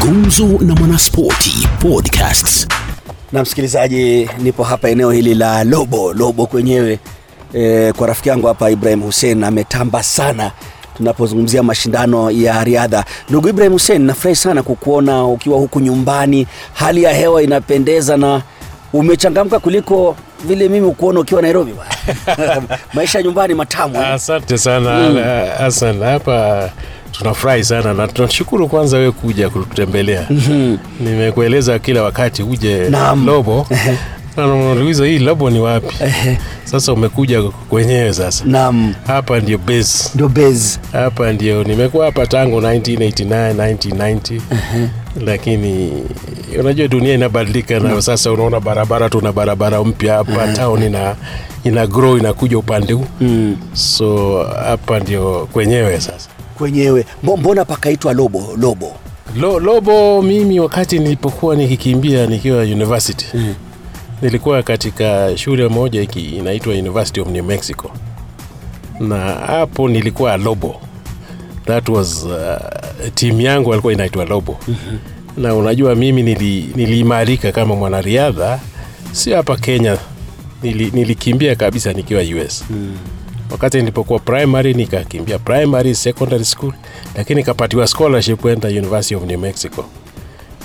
[0.00, 2.68] Gumzo na Mwanaspoti Podcasts.
[3.32, 6.98] Na msikilizaji, nipo hapa eneo hili la Lobo, Lobo kwenyewe
[7.54, 10.50] e, kwa rafiki yangu hapa Ibrahim Hussein ametamba sana
[10.96, 13.04] tunapozungumzia mashindano ya riadha.
[13.28, 18.42] Ndugu Ibrahim Hussein, nafurahi sana kukuona ukiwa huku nyumbani, hali ya hewa inapendeza na
[18.92, 22.62] umechangamka kuliko vile mimi kuona ukiwa Nairobi bwana.
[22.94, 23.96] Maisha ya nyumbani matamu.
[23.96, 24.06] eh?
[24.08, 25.22] Asante sana mm.
[25.58, 26.70] Hassan, hapa
[27.12, 30.26] tunafurahi sana na tunashukuru kwanza wewe kuja kututembelea.
[30.30, 30.78] mm-hmm.
[31.00, 33.26] Nimekueleza kila wakati uje Naam.
[33.26, 33.66] Lobo
[34.36, 35.94] nauliza hii Lobo ni wapi?
[36.64, 38.44] Sasa umekuja kwenyewe sasa.
[38.44, 40.10] Naam, Hapa ndio base.
[40.14, 40.78] ndio base.
[40.92, 44.40] Hapa ndio nimekuwa hapa tangu 1989 1990
[45.24, 45.92] lakini
[46.60, 51.14] unajua dunia inabadilika na sasa unaona barabara tuna barabara mpya hapa town ina
[51.64, 53.56] ina grow inakuja upande huu Mm.
[53.72, 56.28] so hapa ndio kwenyewe sasa
[56.60, 58.54] Kwenyewe mbona pakaitwa Lobo?
[58.56, 58.92] Lobo.
[59.36, 63.54] Lo, lobo mimi wakati nilipokuwa nikikimbia nikiwa university mm.
[64.22, 67.90] nilikuwa katika shule moja iki, inaitwa university of new mexico
[69.00, 70.80] na hapo nilikuwa lobo
[71.66, 74.98] that was uh, timu yangu alikuwa inaitwa lobo mm-hmm.
[75.44, 78.60] na unajua mimi nili, niliimarika kama mwanariadha
[79.12, 79.98] sio hapa kenya
[80.62, 82.96] nili, nilikimbia kabisa nikiwa us mm
[83.50, 86.72] wakati nilipokuwa primary nikakimbia primary secondary school
[87.16, 89.84] lakini nikapatiwa scholarship kwenda university of new mexico.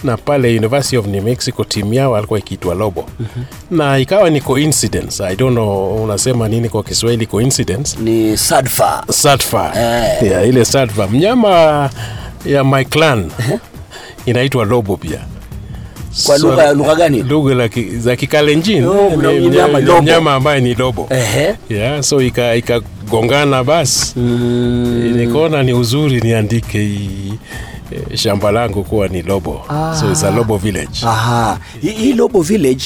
[0.04, 3.06] Na pale university of new mexico timu yao alikuwa ikiitwa lobo.
[3.20, 3.78] Mm-hmm.
[3.78, 5.24] na ikawa ni coincidence.
[5.24, 7.98] I don't know unasema nini kwa kiswahili coincidence?
[8.00, 9.04] Ni Sadfa.
[9.12, 9.72] sadfa.
[9.76, 10.24] Eh.
[10.32, 11.08] yeah, ile sadfa.
[11.08, 11.90] Mnyama
[12.46, 13.32] ya my clan
[14.26, 15.20] inaitwa lobo pia
[16.26, 17.24] Kwa lugha lugha gani?
[17.24, 19.10] lugha za kikalenjin Oh,
[20.02, 21.56] mnyama ambaye ni lobo Ehe.
[21.70, 25.14] yeah, so ika- ikagongana basi mm.
[25.18, 27.34] nikaona ni uzuri niandike hii
[27.92, 29.96] eh, shamba langu kuwa ni lobo ah.
[30.00, 31.58] so it's a lobo village Aha.
[31.82, 32.84] Hii Lobo Village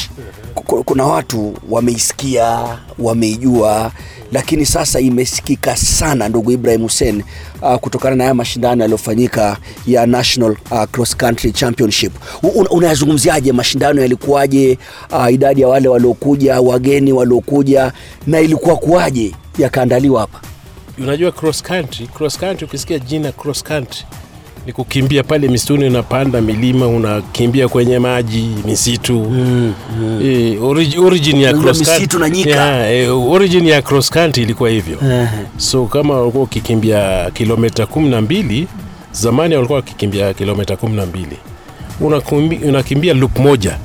[0.85, 2.59] kuna watu wameisikia,
[2.99, 3.91] wameijua,
[4.31, 7.23] lakini sasa imesikika sana, ndugu Ibrahim Hussein,
[7.61, 9.57] uh, kutokana na haya mashindano yaliyofanyika
[9.87, 12.13] ya National uh, Cross Country Championship.
[12.43, 14.77] Un- Unayazungumziaje mashindano yalikuwaje?
[15.11, 17.91] Uh, idadi ya wale waliokuja, wageni waliokuja,
[18.27, 20.39] na ilikuwa kuwaje yakaandaliwa hapa?
[20.97, 24.05] unajua cross country cross country ukisikia jina cross country
[24.65, 29.13] ni kukimbia pale misituni unapanda milima unakimbia kwenye maji misitu.
[29.19, 30.19] Mm, mm.
[30.23, 32.49] E, origin, origin ya cross misitu na nyika.
[32.49, 34.97] yeah, e, origin ya cross country ilikuwa hivyo.
[35.57, 38.67] So kama ulikuwa ukikimbia kilomita kumi na mbili
[39.11, 41.37] zamani walikuwa wakikimbia kilomita kumi na mbili.
[42.65, 43.77] Unakimbia loop moja.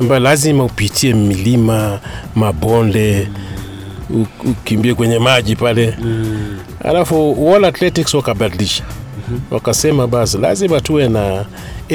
[0.00, 2.00] Ambayo lazima upitie milima
[2.34, 3.28] mabonde
[4.10, 5.94] u- ukimbie kwenye maji pale.
[6.02, 6.56] Mm.
[6.84, 8.84] alafu World Athletics wakabadilisha.
[9.50, 11.44] Wakasema basi lazima tuwe na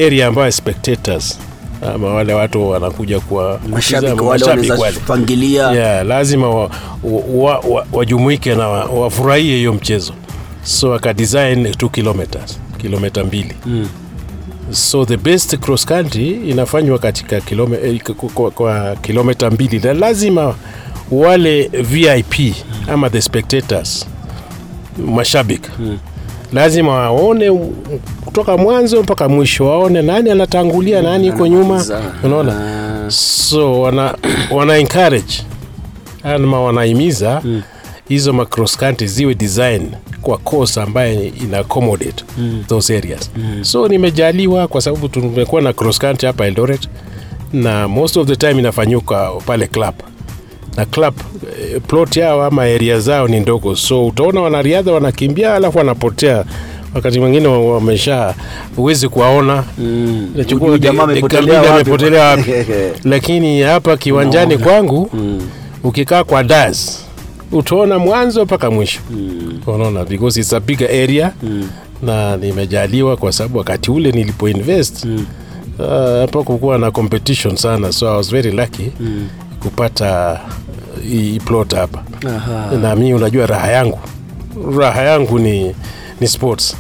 [0.08, 1.40] area ambayo spectators
[1.96, 4.46] ama wale watu wanakuja kwa Mashabiki wale
[5.74, 6.70] yeah, lazima
[7.92, 10.14] wajumuike wa, wa, wa na wa- wafurahie hiyo mchezo.
[10.64, 13.56] So akadesign 2 kilometers kilomita mbili.
[13.66, 13.88] Mm.
[14.72, 19.80] so the best cross country inafanywa katika kilome, eh, kwa, kwa, kwa kilomita mbili.
[19.80, 20.56] Na lazima
[21.12, 22.56] wale vip
[22.88, 24.08] ama the spectators
[25.08, 25.98] mashabiki mm.
[26.54, 27.52] Lazima waone
[28.26, 31.86] kutoka mwanzo mpaka mwisho waone nani anatangulia nani yuko nyuma
[32.24, 34.16] unaona so wana,
[34.52, 35.34] wana encourage
[36.24, 37.42] ama wanahimiza
[38.08, 38.38] hizo hmm.
[38.38, 42.64] macross country ziwe design kwa course ambaye ina accommodate mm.
[42.68, 43.64] those areas mm.
[43.64, 46.90] so nimejaliwa kwa sababu tumekuwa na cross country hapa Eldoret
[47.54, 49.94] na most of the time inafanyika pale club
[50.80, 51.14] na club
[51.62, 56.44] eh, plot yao ama area zao ni ndogo so utaona wanariadha wanakimbia alafu wanapotea
[56.96, 58.34] wakati mwingine wa- wamesha
[58.76, 60.32] huwezi kuwaona mm.
[61.74, 62.44] Amepotelea wapi.
[63.12, 65.10] lakini hapa kiwanjani kwangu
[65.84, 67.06] ukikaa kwa das
[67.52, 69.60] utaona mwanzo mpaka mwisho mm.
[69.68, 71.70] unaona because it's a big area mm.
[72.02, 75.26] na nimejaliwa kwa sababu wakati ule nilipoinvest mm.
[75.80, 75.86] uh,
[76.22, 79.28] hapo kukuwa na competition sana so i was very lucky mm.
[79.60, 80.40] kupata
[81.04, 82.04] hii plot hapa.
[82.82, 84.00] Na mi unajua raha yangu.
[84.80, 85.76] Raha yangu ni
[86.22, 86.76] ni sports.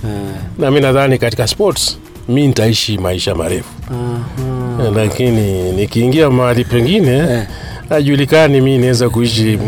[0.59, 1.97] Na mi nadhani katika sports
[2.29, 3.69] mi nitaishi maisha marefu.
[4.95, 7.47] Lakini nikiingia mahali pengine
[7.89, 9.59] hajulikani mi naweza kuishi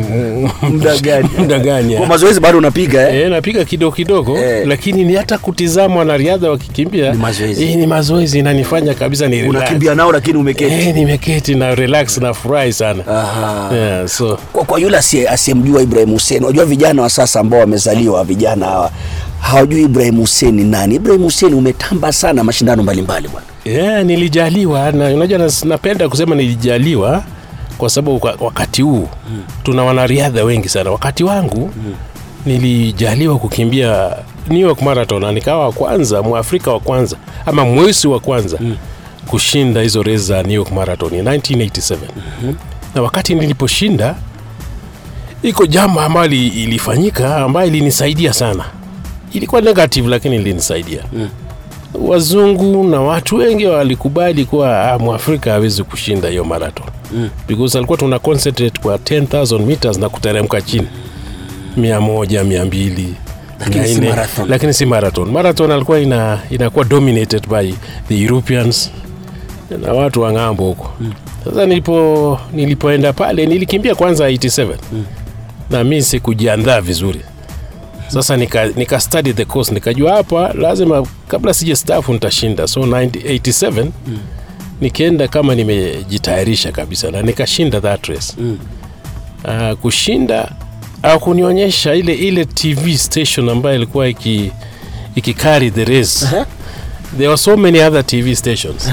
[0.62, 1.30] Muda gani?
[1.38, 3.26] muda gani Kwa mazoezi bado unapiga eh?
[3.26, 4.66] E, napiga kidogo kidogo e.
[4.66, 7.64] lakini ni hata kutizama wanariadha wakikimbia Ni mazoezi.
[7.64, 9.56] eh, ni mazoezi inanifanya kabisa ni relax.
[9.56, 13.70] unakimbia nao lakini umeketi Eh, nimeketi na relax na furahi sana Aha.
[13.76, 14.98] yeah, so kwa, kwa yule
[15.30, 18.92] asiyemjua Ibrahim Hussein, unajua vijana wa sasa ambao wamezaliwa vijana hawa
[19.40, 20.96] hawajui Ibrahim Hussein ni nani.
[20.96, 23.46] Ibrahim Hussein umetamba sana mashindano mbalimbali bwana.
[23.66, 27.24] yeah, nilijaliwa na unajua napenda kusema nilijaliwa
[27.82, 29.44] kwa sababu wakati huu mm.
[29.64, 31.94] tuna wanariadha wengi sana wakati wangu mm.
[32.46, 34.16] nilijaliwa kukimbia
[34.50, 38.76] New York Marathon na nikawa wa kwanza mwafrika wa kwanza ama mweusi wa kwanza mm.
[39.28, 41.96] kushinda hizo race za New York Marathon in 1987
[42.42, 42.56] hmm.
[42.96, 44.16] na wakati niliposhinda
[45.44, 48.66] iko jambo ambayo ilifanyika ambayo ilinisaidia sana
[49.34, 51.30] ilikuwa negative lakini ilinisaidia mm.
[52.02, 57.30] wazungu na watu wengi walikubali kuwa ah, mwafrika hawezi kushinda hiyo marathon mm.
[57.48, 60.88] because alikuwa tuna concentrate kwa 10000 meters na kuteremka chini
[61.78, 63.14] mia moja mia mbili
[63.60, 64.50] Lakini si marathon.
[64.50, 67.72] lakini si marathon marathon alikuwa ina, inakuwa dominated by
[68.08, 68.92] the europeans
[69.82, 70.92] na watu wa ng'ambo huko
[71.44, 74.68] sasa nilipo nilipoenda pale nilikimbia kwanza 87
[75.70, 77.22] na mi sikujiandaa vizuri
[78.08, 83.84] sasa nika, nika study the course nikajua hapa lazima kabla sija stafu nitashinda so 1987
[84.08, 84.18] mm.
[84.82, 88.34] Nikienda kama nimejitayarisha kabisa na nikashinda that race.
[88.38, 88.58] Mm.
[89.46, 90.52] uh, kushinda
[91.04, 94.52] au kunionyesha ile ile tv station ambayo ilikuwa iki,
[95.16, 96.26] iki carry the race.
[96.26, 96.46] Aha.
[97.18, 98.90] there were so many other tv stations.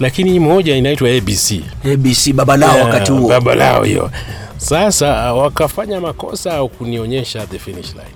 [0.00, 1.52] Lakini hii moja inaitwa abc
[1.92, 3.28] ABC baba lao Yeah, wakati huo.
[3.28, 4.10] baba lao hiyo.
[4.56, 8.14] Sasa wakafanya makosa au kunionyesha the finish line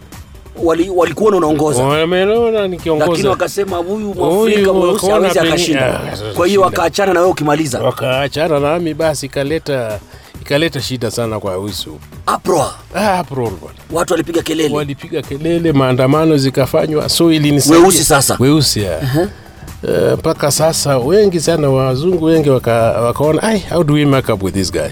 [0.65, 1.83] walikuwa wali wanaongoza,
[2.99, 6.01] lakini wakasema huyu mwafrika mweusi hawezi akashinda.
[6.01, 7.81] Ah, Kwa hiyo wakaachana na wewe ukimaliza.
[7.83, 9.99] wakaachana nami basi ikaleta
[10.41, 13.77] ikaleta shida sana kwa usu Aproa ah, April bwana.
[13.93, 14.75] watu walipiga kelele.
[14.75, 18.37] walipiga kelele maandamano zikafanywa so ilinisaidia Weusi sasa?
[18.41, 19.29] weusi ya -huh.
[20.19, 24.55] mpaka sasa wengi sana wazungu wengi waka, wakaona ai how do we make up with
[24.55, 24.89] this guy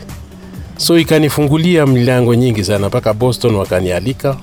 [0.81, 4.37] so ikanifungulia milango nyingi sana mpaka boston wakanialika.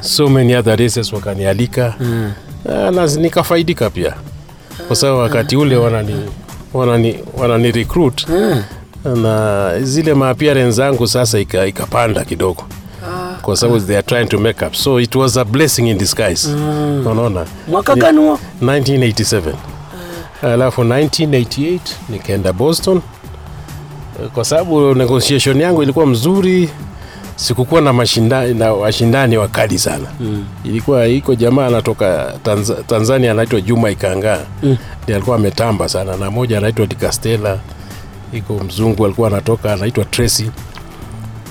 [0.00, 1.94] So many other races wakanialika.
[2.00, 2.32] Mm.
[2.94, 4.14] na nikafaidika pia.
[4.86, 6.14] Kwa sababu wakati ule wanani
[6.74, 8.26] wanani, wanani recruit.
[9.22, 12.62] Na zile maappearance zangu sasa ika- ikapanda kidogo.
[13.42, 14.74] Kwa sababu they are trying to make up.
[14.74, 16.48] So it was a blessing in disguise.
[17.10, 17.44] Unaona?
[17.68, 18.38] Mwaka gani huo?
[18.62, 19.52] 1987
[20.42, 21.78] alafu 1988
[22.08, 23.00] nikaenda boston
[24.34, 26.70] kwa sababu negotiation yangu ilikuwa mzuri
[27.36, 30.06] sikukuwa na mashindani na washindani wakali sana.
[30.20, 30.44] Mm.
[30.64, 34.76] ilikuwa iko jamaa anatoka Tanz, tanzania anaitwa juma ikangaa mm.
[35.08, 37.58] alikuwa ametamba sana na moja anaitwa dicastela
[38.32, 40.50] iko mzungu alikuwa anatoka anaitwa tracy.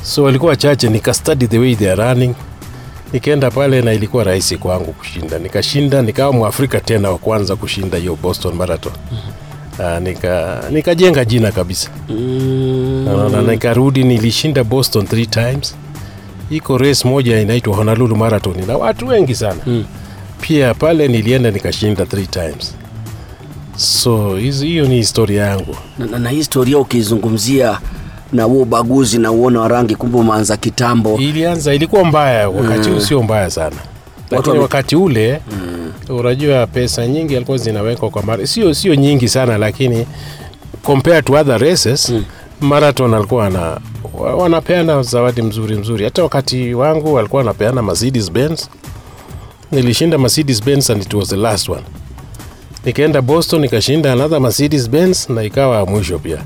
[0.03, 2.35] So walikuwa wachache nikastudy the way they are running.
[3.13, 5.39] Nikaenda pale na ilikuwa rahisi kwangu kushinda.
[5.39, 8.93] Nikashinda nikawa mwafrika tena wa kwanza kushinda hiyo boston marathon.
[9.11, 9.17] Uh,
[10.01, 11.89] nika nikajenga jina kabisa.
[12.09, 13.29] Mm.
[13.31, 15.75] na nikarudi nilishinda boston three times.
[16.49, 19.59] Iko race moja inaitwa honolulu marathon na watu wengi sana.
[19.67, 19.85] Mm.
[20.41, 22.75] pia pale nilienda nikashinda three times.
[23.77, 25.75] So hiyo ni historia yangu.
[25.99, 27.79] Na, na, na historia ukizungumzia
[28.33, 31.17] na huo ubaguzi na uono wa rangi kumbe umeanza kitambo.
[31.17, 33.75] Ilianza ilikuwa mbaya wakati huu sio mbaya sana
[34.33, 35.41] lakini wakati ule
[36.09, 40.05] unajua pesa nyingi alikuwa zinawekwa kwa mara sio sio nyingi sana lakini
[40.83, 42.13] compared to other races
[42.61, 43.79] marathon alikuwa na
[44.37, 46.03] wanapeana zawadi mzuri mzuri.
[46.05, 48.67] Hata wakati wangu walikuwa wanapeana mercedes benz.
[49.71, 51.83] Nilishinda mercedes benz and it was the last one.
[52.85, 56.37] Nikaenda boston nikashinda another mercedes benz na ikawa mwisho pia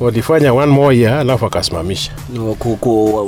[0.00, 2.12] walifanya one more year alafu akasimamisha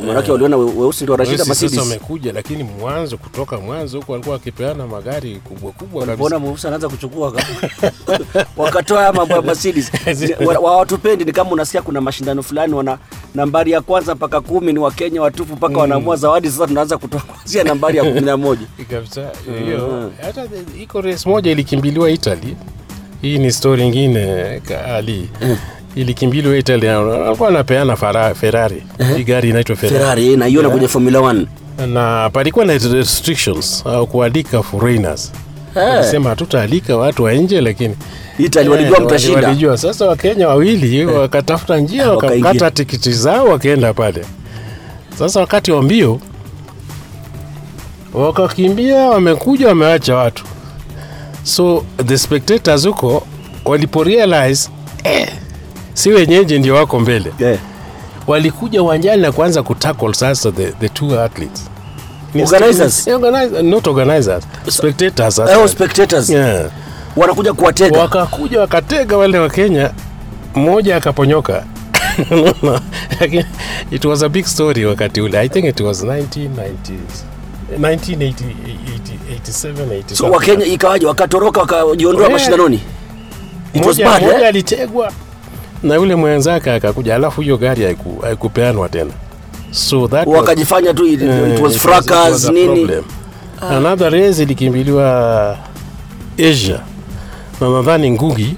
[0.06, 1.78] manake waliona we- weusi ndio wanashinda sasa Mercedes.
[1.78, 6.16] wamekuja lakini mwanzo kutoka mwanzo huko walikuwa wakipeana magari kubwa kubwa kabisa.
[6.16, 7.32] Mbona mweusi anaanza kuchukua
[8.56, 9.90] wakatoa mambo ya Mercedes
[10.46, 10.86] Wa- wa-
[11.18, 12.98] ni kama unasikia kuna mashindano fulani wana
[13.34, 17.64] nambari ya kwanza mpaka kumi ni wakenya watupu mpaka wanaamua zawadi sasa tunaanza kutoa kuanzia
[17.64, 19.30] nambari ya kumi na moja kabisa
[19.64, 20.44] hiyo hata
[20.82, 22.56] iko race moja ilikimbiliwa Italy.
[23.22, 25.28] Hii ni story ingine kali.
[25.94, 27.96] Ilikimbiliwa Italy alikuwa anapeana
[28.34, 28.82] Ferrari.
[29.16, 29.98] Hii gari inaitwa Ferrari.
[29.98, 31.46] Ferrari naiona kwenye Formula 1
[31.86, 35.32] Na palikuwa na restrictions au kualika foreigners.
[35.74, 37.96] Walisema hatutaalika watu wa nje lakini
[38.38, 39.76] Italy walijua Eh, mtashinda walijua.
[39.78, 42.46] Sasa Wakenya wawili wakatafuta njia Wakaingia.
[42.48, 44.24] wakakata tikiti zao wakaenda pale.
[45.18, 46.20] Sasa wakati wa mbio
[48.14, 50.44] wakakimbia wamekuja wamewacha watu
[51.42, 53.26] so the spectators huko
[53.64, 54.70] walipo realize
[55.04, 55.28] eh,
[55.94, 57.58] si wenyeji ndio wako mbele yeah.
[58.26, 61.70] walikuja uwanjani na kuanza kutackle sasa the, the two athletes
[62.42, 63.06] Organizers?
[63.06, 66.70] ni- not organizers spectators spectators yeah.
[67.16, 69.90] wanakuja kuwatega wakakuja wakatega wale wa Kenya,
[70.54, 71.64] mmoja akaponyoka
[73.90, 75.38] it was a big story wakati ule.
[75.38, 77.24] I think it was 1990s.
[77.80, 82.32] 1987 so wakenya ikawaje wakatoroka wakajiondoa Yeah.
[82.32, 82.80] mashindanoni
[83.74, 84.46] it was Mmoja bad mmoja eh?
[84.48, 85.12] alitegwa
[85.82, 89.10] na yule mwenzake akakuja, alafu hiyo gari haikupeanwa tena,
[89.70, 92.88] so that wakajifanya tu it, Eh, it was fracas nini.
[93.70, 95.58] Another race ilikimbiliwa
[96.50, 96.80] Asia
[97.60, 98.56] na nadhani Ngugi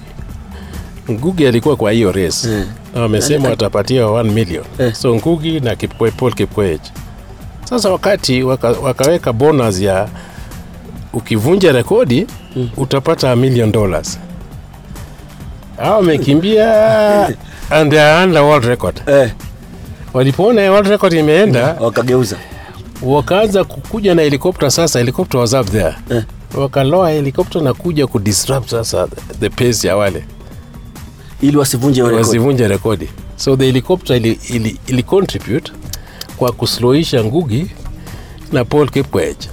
[1.11, 2.65] Ngugi alikuwa kwa hiyo race Eh.
[2.95, 4.95] na wamesema watapatia 1 million Eh.
[4.95, 6.81] so Ngugi na Kipkoe, Paul Kipkoech.
[7.65, 10.09] Sasa wakati waka, wakaweka bonus ya
[11.13, 12.27] ukivunja rekodi
[12.77, 14.19] utapata million dollars.
[15.77, 17.27] Hao wamekimbia.
[17.71, 19.03] And they are under world record.
[19.07, 19.31] eh,
[20.15, 22.37] Walipoona world record imeenda wakageuza.
[23.03, 25.95] wakaanza kukuja na helikopta sasa helikopta was up there.
[26.11, 26.23] Eh.
[26.55, 29.09] wakaloa helikopta na kuja kudisrupt sasa
[29.41, 30.25] the pace ya wale.
[31.43, 32.19] Ili wasivunje rekodi.
[32.19, 35.73] wasivunje rekodi so the helicopter ili, ili, ili contribute
[36.37, 37.67] kwa kusloisha ngugi
[38.53, 39.49] na paul kipwech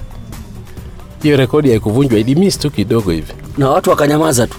[1.22, 4.58] hiyo rekodi haikuvunjwa ilimiss tu kidogo hivi na watu wakanyamaza tu.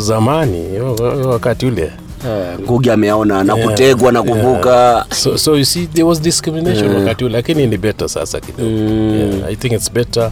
[0.00, 0.78] Zamani
[1.26, 1.92] wakati ule.
[2.26, 5.06] Eh, ngugi ameona na kutegwa na kuvuka.
[5.10, 8.70] so, so you see there was discrimination wakati ule lakini ni better sasa kidogo.
[8.70, 10.30] Yeah, i think it's better.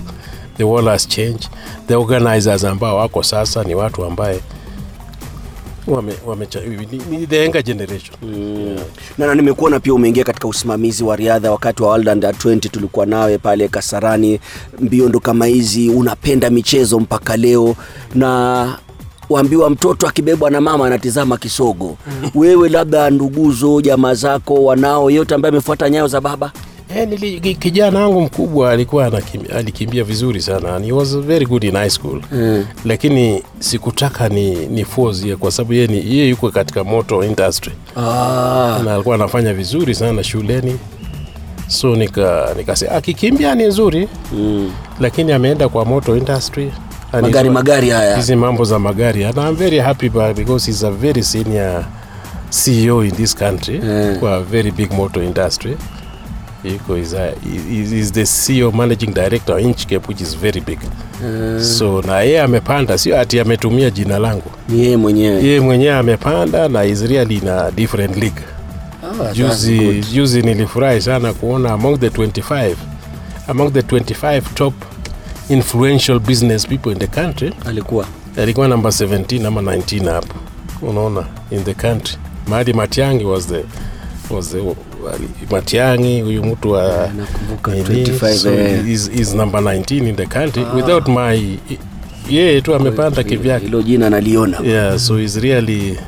[0.56, 1.48] The world has changed.
[1.86, 4.40] The organizers ambao wako sasa ni watu ambaye
[5.88, 6.46] wame, wame
[6.90, 8.14] ni, ni the younger generation.
[8.22, 8.80] Yeah.
[9.18, 13.06] na, na nimekuona pia umeingia katika usimamizi wa riadha wakati wa World Under 20 tulikuwa
[13.06, 14.40] nawe pale Kasarani.
[14.80, 17.74] Mbio ndo kama hizi unapenda michezo mpaka leo.
[18.14, 18.78] Na
[19.30, 21.96] waambiwa mtoto akibebwa na mama anatizama kisogo.
[22.34, 26.52] Wewe labda nduguzo jamaa zako wanao yote ambaye amefuata nyayo za baba
[26.96, 30.76] Eh, nili, kijana wangu mkubwa alikuwa anakimbia, alikimbia vizuri sana.
[30.76, 32.20] And he was very good in high school.
[32.32, 32.64] Mm.
[32.84, 37.72] lakini sikutaka ni, ni force kwa sababu yeye ni- yeye yuko katika moto industry.
[37.96, 40.78] Ah, na alikuwa anafanya vizuri sana shuleni.
[41.68, 44.08] So nika nikasema akikimbia ni nzuri.
[44.32, 44.72] Mm.
[45.00, 46.72] lakini ameenda kwa moto industry.
[47.12, 48.16] Magari magari haya.
[48.16, 49.24] hizi mambo za magari.
[49.24, 51.84] And I'm very happy because he's a very senior
[52.50, 54.16] CEO in this country mm.
[54.20, 55.76] kwa very big motor industry
[56.64, 57.34] Iko is, a,
[57.70, 60.78] is, is the CEO managing director wa Inchcape which is very big.
[61.62, 64.50] So na yeye amepanda sio ati ametumia jina langu.
[64.68, 65.44] Ni yeye mwenyewe.
[65.44, 68.42] Yeye mwenyewe amepanda na is really in a different league.
[69.02, 72.74] Oh, juzi, juzi nilifurahi sana kuona among the 25
[73.48, 74.74] among the 25 top
[75.48, 78.06] influential business people in the country alikuwa.
[78.36, 80.34] alikuwa number 17 ama 19 hapo.
[80.82, 82.16] Unaona in the country.
[82.48, 83.64] Mahali matiangi was the
[84.34, 84.58] was the
[85.50, 88.88] matiangi huyu mtu wa nakumbuka nini, 25 so eh.
[89.20, 90.64] is, number 19 in the country.
[90.74, 91.58] Without my
[92.30, 93.64] yeye tu amepanda kivyake.
[93.64, 94.58] hilo jina naliona.
[94.64, 95.98] Yeah so is really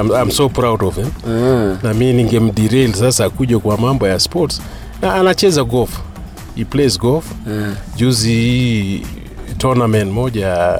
[0.00, 1.06] I'm, I'm so proud of him.
[1.28, 1.78] Ah.
[1.82, 4.62] na mi ningemderail sasa kuja kwa mambo ya sports.
[5.02, 5.98] Na anacheza golf.
[6.56, 7.24] He plays golf.
[7.48, 7.72] Ah.
[7.96, 9.02] juzi hii
[9.58, 10.78] tournament moja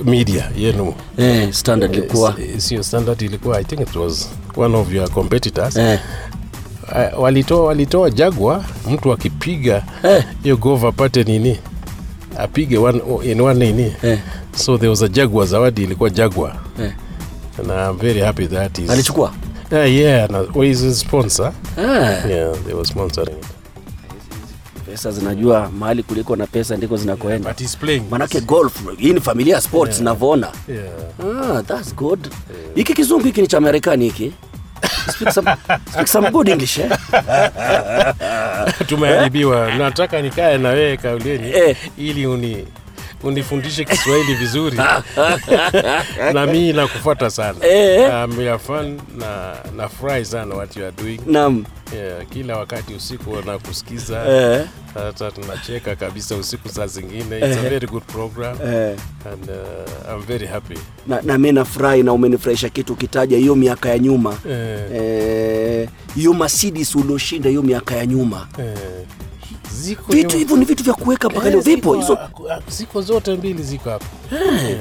[0.00, 0.94] uh, media yenu.
[1.18, 2.34] Eh, standard ilikuwa.
[2.40, 5.98] Eh, sio standard ilikuwa i think it was one of your competitors eh.
[7.14, 10.24] uh, walitoa walitoa jagwa mtu akipiga Eh.
[10.42, 11.58] hiyo golf apate nini
[12.38, 14.18] apige one, in one nini Eh.
[14.56, 16.92] so there was a jagwa zawadi ilikuwa jagwa Eh.
[17.58, 19.32] and I'm very happy that is alichukua
[19.72, 21.52] Uh, yeah, na, well, he's a sponsor.
[21.78, 21.82] ah.
[22.28, 23.46] Yeah, they were sponsoring it.
[24.96, 28.02] Pesa zinajua mahali kuliko na pesa ndiko zinakoenda But he's playing.
[28.10, 31.54] manake golf hii ni familia ya sports navyoona Yeah.
[31.58, 32.28] ah, that's good
[32.74, 34.32] hiki kizungu hiki ni cha marekani hiki
[35.12, 35.56] speak some,
[35.92, 36.90] speak some good english eh?
[38.86, 39.74] Tumeharibiwa.
[39.74, 41.76] Nataka nikae na wewe Kauleni Eh.
[41.98, 42.66] ili uni
[43.22, 44.76] unifundishe Kiswahili vizuri
[46.34, 47.66] na mimi nakufuata sana.
[47.66, 48.24] Eh.
[48.24, 51.20] Um, we are fun na nafurahi sana what you are doing.
[51.26, 57.38] naam Yeah, kila wakati usiku nakusikiza eh, hata tunacheka kabisa usiku saa zingine.
[57.38, 58.96] It's a very good program eh.
[59.32, 60.78] and uh, I'm very happy.
[61.06, 66.94] na, na mi nafurahi na umenifurahisha kitu ukitaja hiyo miaka ya nyuma Eh, eh, Mercedes
[66.94, 68.74] ulioshinda hiyo miaka ya nyuma eh.
[69.76, 71.62] Ziko vitu hivyo ni vitu vya kuweka mpaka Eh, leo.
[71.62, 72.18] Vipo hizo.
[72.50, 74.04] ah, ziko zote mbili ziko hapa.
[74.32, 74.80] Yeah.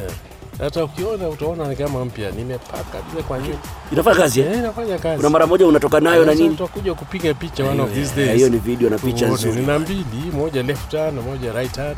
[0.59, 2.31] hata ukiona utaona ni kama mpya.
[2.31, 3.55] Nimepaka vile kwa nyuma
[3.91, 4.47] inafanya kazi eh?
[4.51, 5.17] Eh, inafanya kazi.
[5.17, 6.49] Kuna mara moja unatoka nayo na nini?
[6.49, 8.35] tutakuja kupiga picha one of these Eh, days.
[8.35, 9.59] hiyo ni video na picha nzuri.
[9.61, 11.97] Nina mbili moja left hand moja right hand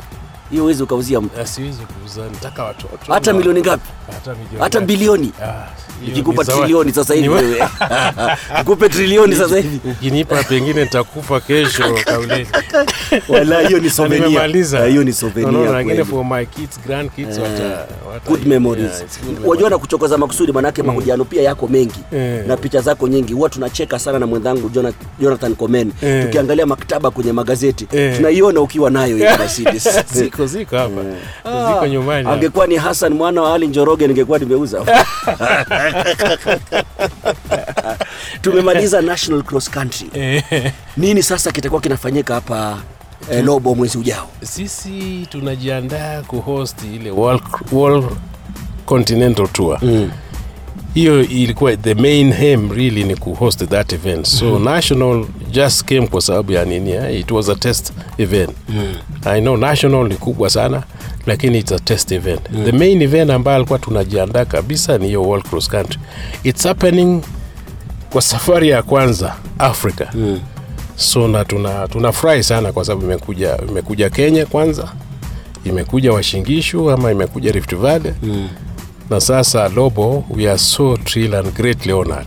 [0.50, 4.80] hiyo uwezi ukauzia mtu Ah, siwezi kuuza nataka watoto hata milioni ngapi hata milioni hata
[4.80, 5.44] bilioni Ah,
[6.00, 6.62] hiyo ikikupa ni zawadi.
[6.62, 7.68] trilioni sasa hivi wewe
[8.58, 12.46] Nikupe trilioni sasa hivi ukinipa pengine nitakufa kesho kauli.
[13.28, 14.84] wala hiyo ni souvenir nimemaliza.
[14.84, 17.64] Eh, hiyo ni souvenir for my kids grandkids wata,
[18.12, 19.04] wata good memories
[19.44, 22.44] wajua na kuchokoza makusudi manake mahojiano pia yako mengi Eh.
[22.46, 24.70] na picha zako nyingi huwa tunacheka sana na mwenzangu
[25.20, 26.24] jonathan komen Eh.
[26.24, 28.16] tukiangalia maktaba kwenye magazeti Eh.
[28.16, 29.88] tunaiona ukiwa nayo hiyo Mercedes.
[30.46, 32.28] ziko ziko hapa ziko nyumbani.
[32.28, 34.84] Angekuwa ni hassan mwana wa ali njoroge ningekuwa nimeuza.
[38.42, 40.10] Tumemaliza national cross country.
[40.14, 42.78] Eh, nini sasa kitakuwa kinafanyika hapa
[43.30, 44.28] eh, lobo mwezi ujao?
[44.42, 47.42] Sisi tunajiandaa kuhost ile world,
[47.72, 48.04] world
[48.86, 49.78] continental tour.
[49.82, 50.10] Mm.
[50.94, 54.26] hiyo ilikuwa the main aim really ni kuhost that event.
[54.26, 57.20] So national just came kwa sababu ya nini eh?
[57.20, 58.50] it was a test event.
[59.24, 60.82] I know national ni kubwa sana
[61.26, 62.40] lakini it's a test event.
[62.64, 65.98] The main event ambayo alikuwa tunajiandaa kabisa ni hiyo world cross country.
[66.44, 67.22] It's happening
[68.10, 70.06] kwa safari ya kwanza africa.
[70.14, 70.40] Mm.
[70.96, 72.12] so na tuna
[72.42, 74.92] sana kwa sababu imekuja imekuja kenya kwanza
[75.64, 78.12] imekuja washingishu ama imekuja rift valley.
[78.22, 78.48] Mm.
[79.10, 82.26] na sasa lobo we are so thrilled and greatly honored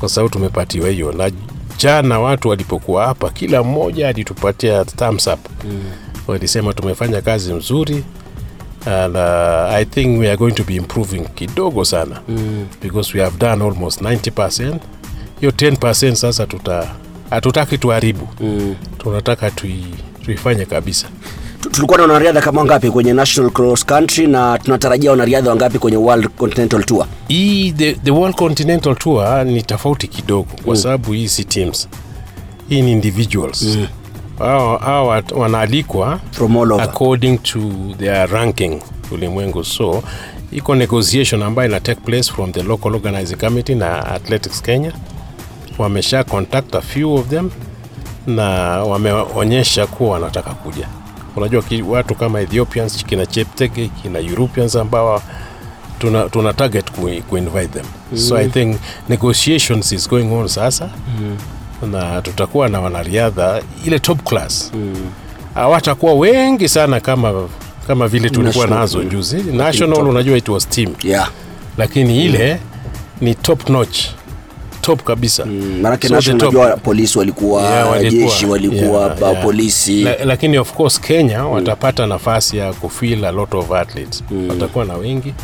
[0.00, 1.12] kwa sababu tumepatiwa hiyo.
[1.12, 1.30] Na
[1.78, 5.82] jana watu walipokuwa hapa kila mmoja alitupatia thumbs up mm.
[6.26, 8.04] walisema tumefanya kazi mzuri
[8.86, 12.66] and uh, i think we are going to be improving kidogo sana mm.
[12.82, 14.74] because we have done almost 90
[15.40, 16.90] hiyo 10 sasa tuta
[17.30, 18.74] hatutaki tuharibu Mm.
[18.98, 19.84] tunataka tui,
[20.24, 21.06] tuifanye kabisa
[21.72, 26.28] tulikuwa na wanariadha kama wangapi kwenye national cross country na tunatarajia wanariadha wangapi kwenye world
[26.28, 27.06] continental tour?
[27.28, 31.88] Hii the, the world continental tour ni tofauti kidogo kwa sababu hii si teams.
[32.68, 33.62] Hii ni individuals.
[33.62, 33.86] Mm.
[34.38, 36.84] hao wanaalikwa from all over.
[36.88, 37.60] according to
[37.98, 39.64] their ranking ulimwengu.
[39.64, 40.02] So
[40.52, 44.92] iko negotiation ambayo ina take place from the local organizing committee na athletics kenya.
[45.78, 47.50] Wamesha contact a few of them
[48.26, 48.44] na
[48.84, 50.88] wameonyesha kuwa wanataka kuja
[51.38, 55.22] unajua ki, watu kama ethiopians kina cheptege kina europeans ambao
[55.98, 57.86] tuna, tuna target ku, ku invite them.
[58.12, 58.18] Mm.
[58.18, 58.76] so i think
[59.08, 60.90] negotiations is going on sasa.
[61.20, 61.36] Mm.
[61.92, 64.72] na tutakuwa na wanariadha ile top class.
[65.54, 67.48] Hawatakuwa wengi sana kama
[67.86, 69.08] kama vile tulikuwa National, nazo mm.
[69.08, 69.36] juzi.
[69.42, 70.94] National unajua it was team.
[71.02, 71.30] Yeah.
[71.78, 72.60] Lakini ile
[73.20, 73.98] ni top notch
[74.88, 75.44] top kabisa.
[75.44, 78.22] Mm, maanake So unajua polisi walikuwa, Yeah, walikuwa.
[78.24, 79.42] jeshi walikuwa Yeah, ba- yeah.
[79.44, 80.02] polisi.
[80.02, 84.24] La, lakini of course kenya watapata nafasi ya kufil a lot of athletes.
[84.48, 85.34] Watakuwa na wengi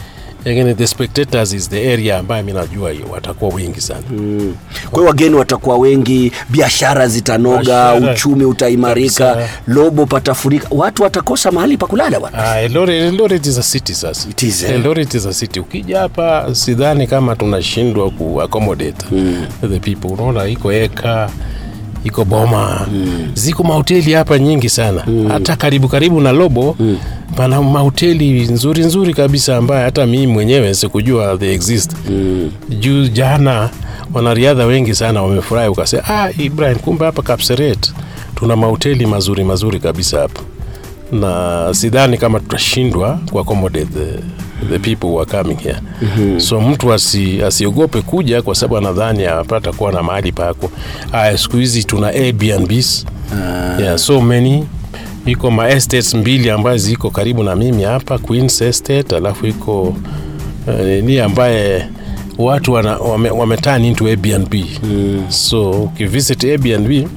[0.44, 4.54] lakini the spectators is the area ambayo mi najua watakuwa wengi sana Mm.
[4.90, 11.86] kwa hiyo wageni watakuwa wengi biashara zitanoga uchumi utaimarika lobo patafurika watu watakosa mahali pa
[11.86, 14.28] kulala bwana Ah, Eldoret, Eldoret is a city sasa.
[14.28, 14.70] It is, eh?
[14.70, 15.60] Eldoret is a city.
[15.60, 19.06] Ukija hapa sidhani kama tunashindwa ku accommodate
[19.68, 20.08] the people.
[20.12, 21.30] Unaona iko eka
[22.04, 22.86] iko boma.
[23.34, 25.04] Ziko mahoteli hapa nyingi sana.
[25.28, 26.76] Hata karibu karibu na lobo
[27.36, 31.92] pana mahoteli nzuri nzuri kabisa ambaye hata mimi mwenyewe sikujua they exist.
[32.80, 33.70] Juu jana
[34.14, 37.92] wanariadha wengi sana wamefurahi ukasema ah, ibrahim kumbe hapa kapseret
[38.34, 40.40] tuna mahoteli mazuri mazuri kabisa hapa.
[41.12, 43.38] Na sidhani kama tutashindwa ku
[44.70, 46.40] the, people who are coming here mm-hmm.
[46.40, 50.70] so mtu asi, asiogope kuja kwa sababu anadhani apata kuwa na mahali pako
[51.12, 53.80] aya siku hizi tuna airbnbs uh.
[53.82, 54.64] yeah, so many
[55.26, 61.04] iko ma estates mbili ambazo ziko karibu na mimi hapa queens estate alafu iko uh,
[61.04, 61.86] ni ambaye
[62.38, 65.24] watu wana, wame, wame into airbnb mm.
[65.28, 67.08] so ukivisit airbnb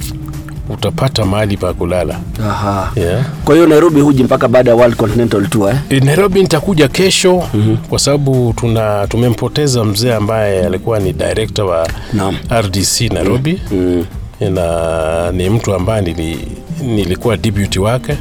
[0.70, 2.92] utapata mahali pa kulala Aha.
[2.96, 3.26] yeah.
[3.46, 5.78] kwa hiyo nairobi huji mpaka baada ya world continental tour eh?
[5.90, 7.78] E, Nairobi nitakuja kesho mm-hmm.
[7.78, 12.36] kwa sababu tuna tumempoteza mzee ambaye alikuwa ni director wa Naam.
[12.62, 14.06] RDC Nairobi mm.
[14.54, 16.48] na ni mtu ambaye nili,
[16.82, 18.14] nilikuwa deputy wake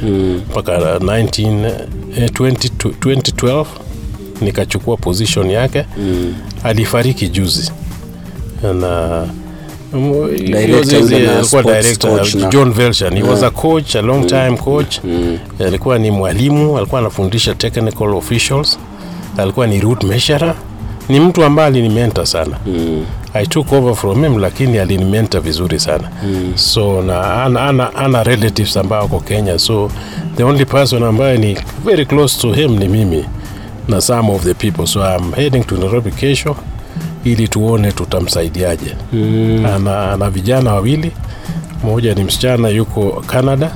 [0.51, 1.65] mpaka 19
[2.17, 3.65] eh, 20 2012
[4.41, 6.33] nikachukua position yake mm.
[6.63, 7.71] alifariki juzi
[8.63, 9.25] na
[9.93, 14.99] um, yule na alikuwa director, John Velshan He was a coach, a long time coach.
[15.59, 18.79] Alikuwa ni mwalimu, alikuwa anafundisha technical officials.
[19.37, 20.55] Alikuwa ni route measurer.
[21.09, 22.57] Ni mtu ambaye alinimenta sana.
[23.33, 26.09] I took over from him lakini alinimenta vizuri sana.
[26.55, 29.59] So na ana, ana, ana relatives ambao wako Kenya.
[29.59, 29.91] So
[30.37, 33.25] the only person ambaye ni very close to him ni mimi.
[33.87, 36.55] na some of the people so I'm heading to Nairobi kesho
[37.31, 39.65] ili tuone tutamsaidiaje mm.
[39.75, 41.11] ana, ana vijana wawili
[41.83, 43.71] mmoja ni msichana yuko Canada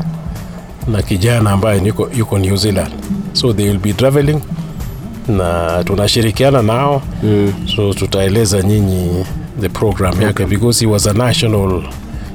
[0.88, 2.92] na kijana ambaye yuko, yuko New Zealand
[3.34, 4.40] so they will be traveling
[5.28, 7.54] na tunashirikiana nao mm.
[7.76, 9.26] so tutaeleza nyinyi
[9.62, 11.84] the program yake because he was a national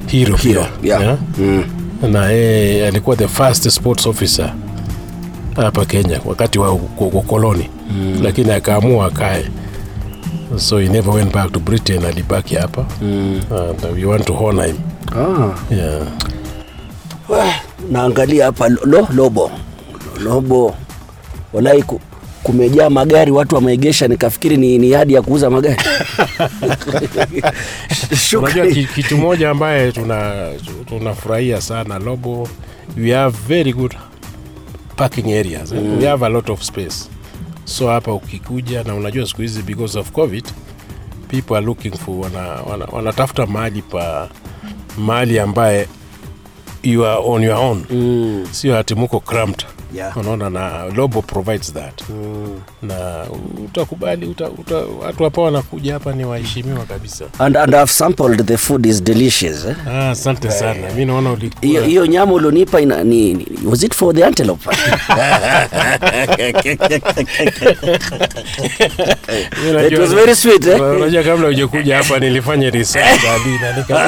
[0.06, 1.00] hero, Hero, yeah.
[1.02, 1.16] yeah?
[1.38, 1.64] Mm.
[2.12, 4.52] na yeye alikuwa the first sports officer
[5.56, 8.18] hapa Kenya wakati wa uko- ukoloni mm.
[8.22, 9.44] lakini akaamua akae
[10.58, 13.40] so he never went back to Britain alibaki hapa mm.
[13.50, 14.76] and we want to honor him
[15.16, 15.54] Ah.
[15.70, 16.06] yeah.
[17.28, 17.52] Well,
[17.90, 19.50] naangalia hapa lo, lo, lobo
[20.22, 20.74] lobo
[21.52, 21.84] walai
[22.42, 25.76] kumejaa magari watu wameegesha nikafikiri ni, ni yadi ya kuuza magari
[28.38, 30.48] Unajua kitu moja ambaye tuna
[30.88, 32.48] tunafurahia sana Lobo,
[32.96, 33.94] we have very good
[34.96, 35.98] parking areas mm.
[35.98, 37.08] we have a lot of space
[37.66, 40.44] so hapa ukikuja na unajua siku hizi because of covid
[41.28, 44.28] people are looking for wanatafuta wana, wana mahali pa
[44.98, 45.88] mahali ambaye
[46.82, 47.84] you are on your own.
[47.90, 50.16] Mm, sio hati muko cramped Yeah.
[50.16, 52.60] unaona na lobo provides that mm.
[52.82, 53.24] na
[53.64, 58.56] utakubali uta, uta, watu hapa wanakuja hapa ni waheshimiwa kabisa and, and I've sampled the
[58.56, 59.76] food is delicious eh?
[59.88, 64.14] Ah, asante sana mi naona hiyo ulikuwa hiyo nyama ulionipa ina ni, was it for
[64.14, 64.70] the antelope
[69.90, 70.80] it was very sweet eh?
[70.96, 73.20] unajua kabla hujakuja hapa nilifanya research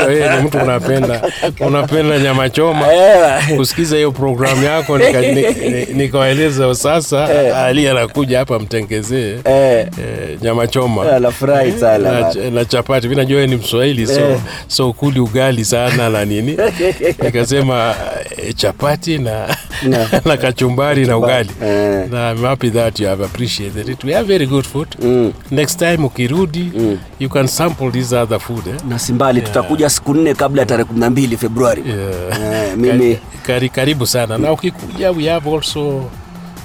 [0.06, 1.22] wewe ni mtu unapenda
[1.60, 7.28] unapenda nyama choma Eh, kusikiza hiyo programu yako nika- ni- ni- nikawaeleza sasa
[7.66, 9.38] Ali anakuja hapa mtengezee.
[9.44, 11.12] Eh, eh, nyama choma.
[11.16, 13.08] Anafurahi sana na, na chapati.
[13.08, 14.38] Mi najua ni mswahili so, Eh.
[14.68, 16.58] so kuli ugali sana na nini.
[17.22, 17.94] Nikasema
[18.42, 20.08] eh, chapati na, Na.
[20.24, 22.08] na kachumbari na ugali Eh.
[22.10, 25.32] na I'm happy that you have appreciated it we have very good food Mm.
[25.50, 26.72] next time ukirudi
[27.20, 28.74] you can sample this other food eh?
[28.88, 32.68] na simbali tutakuja siku nne kabla ya tarehe kumi na mbili februari yeah.
[32.70, 36.04] eh, mimi Kari, karibu sana na ukikuja we have also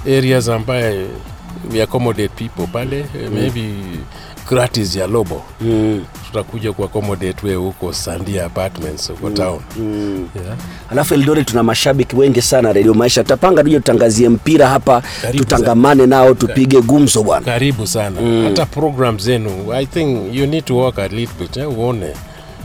[0.06, 1.06] areas ambaye
[1.72, 3.34] we accommodate people pale mm.
[3.34, 3.64] maybe
[4.48, 5.42] gratis ya lobo.
[5.60, 9.60] Mm, tutakuja ku accommodate wewe huko sandia apartments huko town.
[9.76, 10.28] Mm.
[10.44, 10.56] yeah.
[10.90, 13.22] alafu Eldoret tuna mashabiki wengi sana redio maisha.
[13.22, 17.44] Tutapanga tuje tutangazie mpira hapa Karibu tutangamane nao tupige gumzo bwana.
[17.46, 18.20] karibu sana.
[18.20, 18.44] Mm.
[18.44, 22.12] hata program zenu i think you need to work a little bit eh, uone.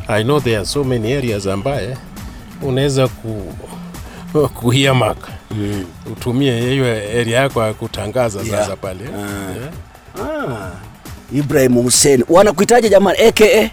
[0.07, 1.97] I know there are so many areas ambaye
[2.61, 3.53] unaweza ku
[4.59, 5.17] kuhiamak
[5.51, 5.85] mm.
[6.11, 6.85] utumie hiyo
[7.19, 8.59] area yako ya kutangaza Yeah.
[8.61, 9.03] sasa pale.
[9.03, 9.69] Yeah.
[10.51, 10.71] ah,
[11.33, 13.69] Ibrahim Hussein wanakuitaje jamani aka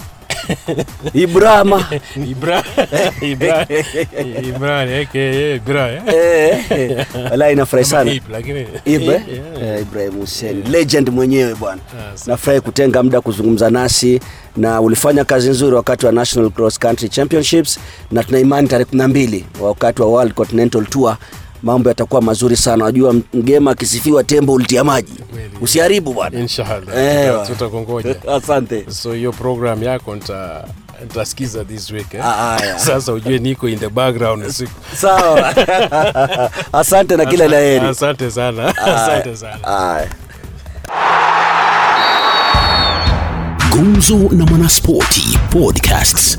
[1.14, 1.86] Ibrahima
[2.30, 2.62] Ibra
[3.32, 3.66] Ibra
[4.48, 5.18] Ibra aka
[5.54, 6.64] Ibra eh?
[6.70, 9.22] eh, wala inafurahi sana Ib, lakini Ibe Yeah.
[9.76, 11.80] eh, Ibrahim Hussein legend mwenyewe bwana.
[11.98, 12.12] Ah.
[12.26, 14.20] Nafurahi kutenga muda kuzungumza nasi
[14.56, 17.78] na ulifanya kazi nzuri wakati wa National Cross Country Championships,
[18.10, 21.16] na tuna imani tarehe 12 wakati wa World Continental Tour
[21.66, 22.84] mambo yatakuwa mazuri sana.
[22.84, 25.12] Wajua mgema akisifiwa tembo ulitia maji,
[25.60, 26.38] usiharibu bwana.
[26.40, 28.14] inshallah tutakongoja.
[28.36, 28.84] Asante.
[28.90, 30.64] so hiyo program yako nita
[31.02, 32.24] nitasikiza this week eh?
[32.26, 32.78] Ah, haya.
[32.86, 35.54] sasa ujue niko in the background siku Sawa.
[36.72, 37.86] Asante na kila la heri.
[37.86, 40.06] asante sana asante sana.
[43.70, 46.38] Gumzo na Mwanaspoti Podcasts.